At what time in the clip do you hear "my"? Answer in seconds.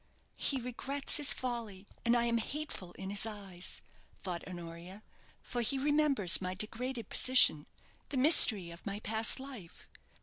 6.41-6.55, 8.87-8.99